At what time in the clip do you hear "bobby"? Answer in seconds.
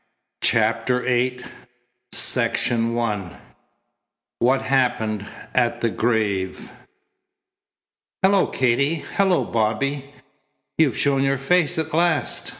9.45-10.11